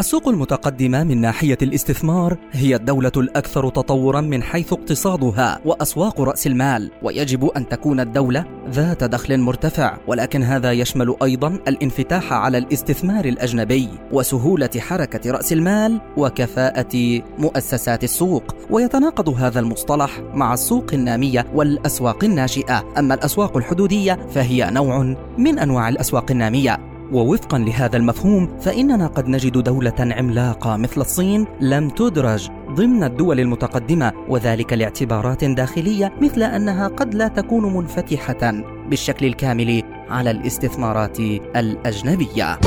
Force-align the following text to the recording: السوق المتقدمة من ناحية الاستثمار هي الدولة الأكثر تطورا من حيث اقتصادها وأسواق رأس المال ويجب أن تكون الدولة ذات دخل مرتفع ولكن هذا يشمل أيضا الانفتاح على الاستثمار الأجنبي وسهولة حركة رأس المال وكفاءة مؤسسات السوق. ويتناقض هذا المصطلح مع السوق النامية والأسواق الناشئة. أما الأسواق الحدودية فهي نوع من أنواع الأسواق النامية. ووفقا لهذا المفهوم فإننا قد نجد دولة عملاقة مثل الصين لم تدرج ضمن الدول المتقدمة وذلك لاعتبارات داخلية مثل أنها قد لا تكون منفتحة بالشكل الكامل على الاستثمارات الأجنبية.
السوق 0.00 0.28
المتقدمة 0.28 1.04
من 1.04 1.20
ناحية 1.20 1.58
الاستثمار 1.62 2.36
هي 2.52 2.76
الدولة 2.76 3.12
الأكثر 3.16 3.68
تطورا 3.68 4.20
من 4.20 4.42
حيث 4.42 4.72
اقتصادها 4.72 5.60
وأسواق 5.64 6.20
رأس 6.20 6.46
المال 6.46 6.90
ويجب 7.02 7.44
أن 7.44 7.68
تكون 7.68 8.00
الدولة 8.00 8.44
ذات 8.70 9.04
دخل 9.04 9.40
مرتفع 9.40 9.96
ولكن 10.06 10.42
هذا 10.42 10.72
يشمل 10.72 11.16
أيضا 11.22 11.48
الانفتاح 11.48 12.32
على 12.32 12.58
الاستثمار 12.58 13.24
الأجنبي 13.24 13.88
وسهولة 14.12 14.70
حركة 14.78 15.30
رأس 15.30 15.52
المال 15.52 16.00
وكفاءة 16.16 17.22
مؤسسات 17.38 18.04
السوق. 18.04 18.56
ويتناقض 18.70 19.28
هذا 19.28 19.60
المصطلح 19.60 20.20
مع 20.34 20.54
السوق 20.54 20.86
النامية 20.92 21.46
والأسواق 21.54 22.24
الناشئة. 22.24 22.84
أما 22.98 23.14
الأسواق 23.14 23.56
الحدودية 23.56 24.18
فهي 24.30 24.70
نوع 24.70 25.16
من 25.38 25.58
أنواع 25.58 25.88
الأسواق 25.88 26.30
النامية. 26.30 26.95
ووفقا 27.12 27.58
لهذا 27.58 27.96
المفهوم 27.96 28.58
فإننا 28.60 29.06
قد 29.06 29.28
نجد 29.28 29.58
دولة 29.58 29.94
عملاقة 29.98 30.76
مثل 30.76 31.00
الصين 31.00 31.46
لم 31.60 31.88
تدرج 31.88 32.48
ضمن 32.70 33.04
الدول 33.04 33.40
المتقدمة 33.40 34.12
وذلك 34.28 34.72
لاعتبارات 34.72 35.44
داخلية 35.44 36.12
مثل 36.22 36.42
أنها 36.42 36.88
قد 36.88 37.14
لا 37.14 37.28
تكون 37.28 37.76
منفتحة 37.76 38.52
بالشكل 38.90 39.26
الكامل 39.26 39.82
على 40.10 40.30
الاستثمارات 40.30 41.20
الأجنبية. 41.56 42.58